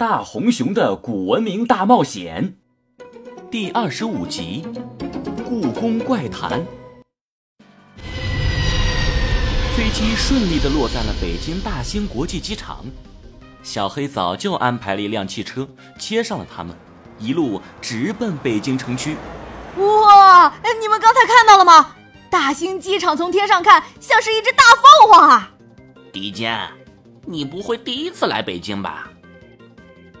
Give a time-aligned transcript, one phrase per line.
[0.00, 2.54] 大红熊的古文明大冒险
[3.50, 4.64] 第二十五集
[5.44, 6.52] 《故宫怪谈》。
[9.76, 12.82] 飞机顺利的落在了北京大兴国际机场，
[13.62, 15.68] 小黑早就安排了一辆汽车
[15.98, 16.74] 接上了他们，
[17.18, 19.14] 一路直奔北京城区。
[19.76, 20.50] 哇！
[20.80, 21.94] 你们刚才看到了吗？
[22.30, 24.62] 大兴机场从天上看像是一只大
[25.02, 25.50] 凤凰啊！
[26.10, 26.68] 迪迦，
[27.26, 29.09] 你不会第一次来北京吧？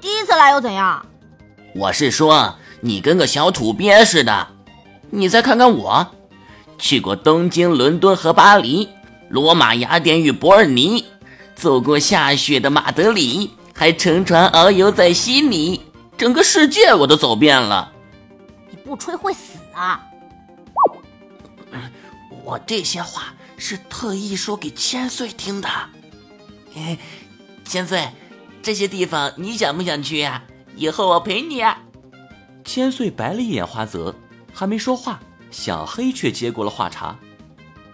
[0.00, 1.04] 第一次来又怎样？
[1.74, 4.48] 我是说，你跟个小土鳖似的。
[5.10, 6.06] 你再看看我，
[6.78, 8.88] 去过东京、伦敦和巴黎，
[9.28, 11.04] 罗马、雅典与伯尔尼，
[11.54, 15.82] 走过下雪的马德里，还乘船遨游在悉尼，
[16.16, 17.92] 整个世界我都走遍了。
[18.70, 20.00] 你不吹会死啊！
[22.44, 25.68] 我这些话是特意说给千岁听的。
[26.74, 26.98] 哎，
[27.64, 28.08] 千岁，
[28.62, 30.42] 这些地方你想不想去呀？
[30.76, 31.78] 以后我陪你啊。
[32.64, 34.14] 千岁白了一眼花泽，
[34.52, 35.18] 还没说话，
[35.50, 37.18] 小黑却接过了话茬。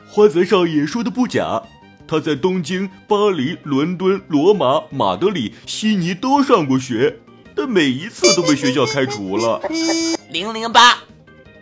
[0.09, 1.63] 花泽少爷说的不假，
[2.07, 7.21] 他在东京、巴黎、伦敦、罗马、马德里、悉尼都上过学，
[7.55, 9.61] 但每一次都被学校开除了。
[10.31, 10.99] 零零八，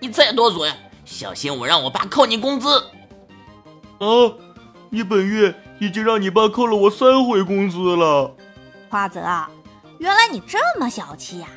[0.00, 0.70] 你再多嘴！
[1.04, 2.78] 小心我让我爸扣你工资！
[3.98, 4.32] 啊，
[4.90, 8.34] 你本月已经让你爸扣了我三回工资了。
[8.94, 9.20] 花泽，
[9.98, 11.48] 原来你这么小气呀！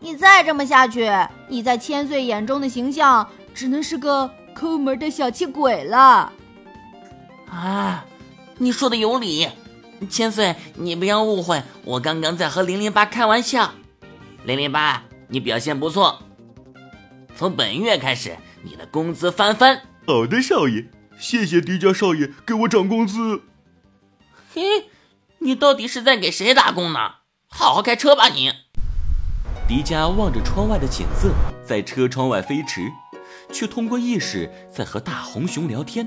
[0.00, 1.08] 你再这么下去，
[1.46, 6.32] 你在千岁眼中的形象只能是个抠门的小气鬼了。
[7.48, 8.04] 啊，
[8.56, 9.48] 你说的有理，
[10.10, 13.70] 千岁，你不要误会，我刚刚在和零零八开玩笑。
[14.42, 16.20] 零零八，你表现不错，
[17.36, 18.36] 从本月开始。
[18.64, 19.82] 你的工资翻番。
[20.08, 20.88] 好的，少爷，
[21.20, 23.42] 谢谢迪迦少爷给我涨工资。
[24.52, 24.90] 嘿，
[25.48, 26.98] 你到底是在给谁打工呢？
[27.48, 28.52] 好好开车吧你。
[29.66, 31.30] 迪迦望着窗外的景色，
[31.66, 32.92] 在车窗外飞驰，
[33.50, 36.06] 却通过意识在和大红熊聊天。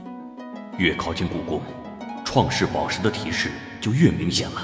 [0.77, 1.59] 越靠近故宫，
[2.23, 3.51] 创世宝石的提示
[3.81, 4.61] 就越明显了。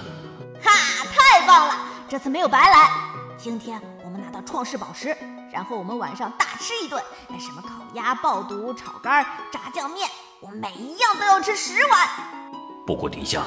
[0.61, 0.71] 哈，
[1.05, 1.75] 太棒了！
[2.07, 2.87] 这次没有白来。
[3.35, 5.17] 今天我们拿到创世宝石。
[5.51, 7.01] 然后我们晚上大吃一顿，
[7.39, 10.07] 什么烤鸭、爆肚、炒肝、炸酱面，
[10.39, 12.07] 我每一样都要吃十碗。
[12.85, 13.43] 不过底下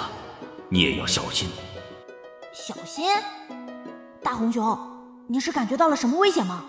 [0.73, 1.51] 你也要小心。
[2.53, 3.05] 小心？
[4.23, 4.79] 大红熊，
[5.27, 6.65] 你是感觉到了什么危险吗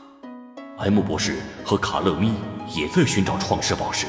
[0.80, 2.34] ？M 博士和卡勒咪
[2.68, 4.08] 也在寻找创世宝石。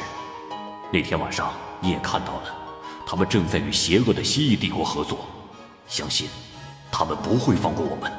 [0.91, 2.55] 那天晚上你也看到了，
[3.07, 5.27] 他们正在与邪恶的蜥蜴帝国合作。
[5.87, 6.31] 相信
[6.91, 8.11] 他们不会放过我们。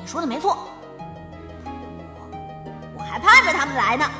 [0.00, 0.58] 你说的没错。
[2.98, 4.10] 我还盼着他们来呢，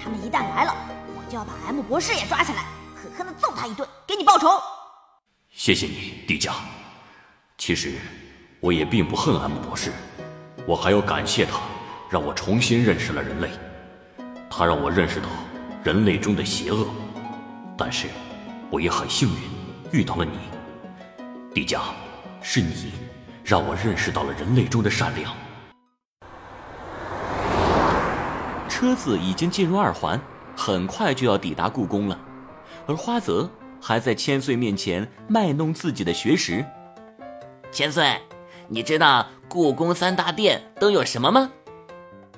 [0.00, 0.72] 他们一旦来了，
[1.08, 4.46] 我就要把 M 博士也抓起来，狠狠的揍他一顿，给你报仇。
[5.58, 6.52] 谢谢你，迪迦。
[7.56, 7.94] 其实
[8.60, 9.90] 我也并不恨 M 博士，
[10.66, 11.58] 我还要感谢他，
[12.10, 13.48] 让我重新认识了人类。
[14.50, 15.26] 他让我认识到
[15.82, 16.86] 人类中的邪恶，
[17.74, 18.06] 但是
[18.70, 20.38] 我也很幸运遇到了你，
[21.54, 21.80] 迪迦，
[22.42, 22.92] 是你
[23.42, 25.34] 让我认识到了人类中的善良。
[28.68, 30.20] 车子已经进入二环，
[30.54, 32.20] 很快就要抵达故宫了，
[32.86, 33.50] 而花泽
[33.86, 36.66] 还在千岁面前卖弄自己的学识。
[37.70, 38.20] 千岁，
[38.66, 41.52] 你知道故宫三大殿都有什么吗？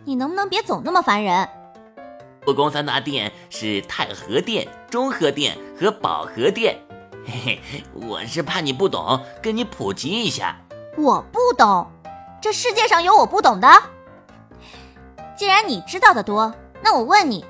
[0.04, 1.48] 你能不能别总那么烦人？
[2.44, 6.76] 故宫三大殿是太和殿、中和殿和保和殿。
[7.24, 10.54] 嘿嘿，我是怕你不懂，跟你普及一下。
[10.98, 11.90] 我不懂，
[12.42, 13.66] 这世界上有我不懂的？
[15.34, 17.42] 既然你知道的多，那我问你，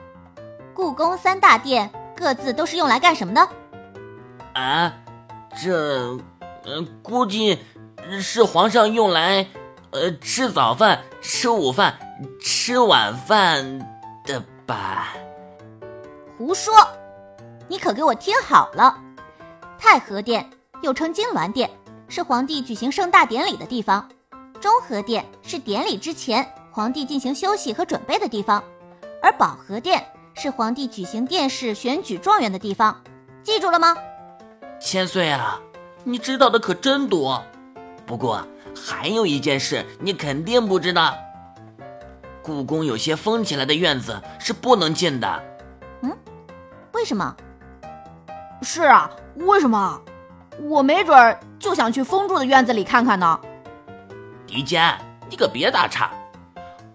[0.72, 3.48] 故宫三大殿各自都是用来干什么的？
[4.58, 4.92] 啊，
[5.62, 6.19] 这，
[6.64, 7.60] 呃，估计
[8.20, 9.46] 是皇上用来，
[9.92, 11.96] 呃，吃早饭、吃午饭、
[12.41, 13.78] 吃晚饭
[14.24, 15.14] 的吧？
[16.36, 16.74] 胡说！
[17.69, 18.98] 你可给我听好了，
[19.78, 20.44] 太和殿
[20.82, 21.70] 又称金銮殿，
[22.08, 24.02] 是皇帝举行盛大典礼的地方；
[24.60, 26.44] 中和殿是典礼之前。
[26.72, 28.62] 皇帝进行休息和准备的地方，
[29.22, 33.00] 而保和殿是皇帝举行殿试、选举状元的地方，
[33.43, 33.96] 记住了吗？
[34.80, 35.60] 千岁啊，
[36.04, 37.42] 你知道的可真多。
[38.06, 41.14] 不过还有一件事你肯定不知道，
[42.42, 45.42] 故宫有些封起来的院子是不能进的。
[46.02, 46.16] 嗯，
[46.92, 47.36] 为什么？
[48.62, 50.00] 是啊，为什么？
[50.62, 53.38] 我没准儿就想去封住的院子里看看呢。
[54.46, 54.96] 迪迦，
[55.28, 56.10] 你可别打岔。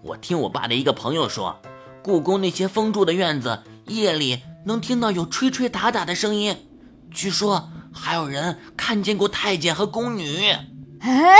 [0.02, 1.58] 我听我爸的一个朋友说，
[2.02, 6.56] 故宫那些封住的院子，夜里能听到有吹吹打打的声音，
[7.14, 10.50] 据说还有人看见过太监和宫女。
[11.00, 11.36] 哎，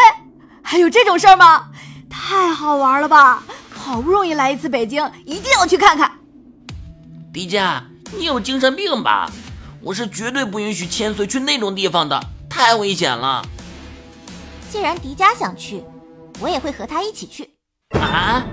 [0.63, 1.71] 还有这种事儿吗？
[2.09, 3.43] 太好玩了吧！
[3.71, 6.11] 好不容易来一次北京，一定要去看看。
[7.33, 7.83] 迪迦，
[8.17, 9.31] 你有精神病吧？
[9.83, 13.45] 我是绝对不允许千岁去那种地方的，太危险了。
[14.71, 15.85] 既然迪迦想去，
[16.41, 17.51] 我也会和他一起去。
[17.99, 18.47] 啊？